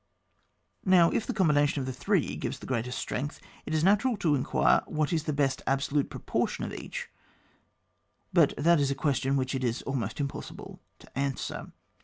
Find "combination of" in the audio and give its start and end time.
1.33-1.85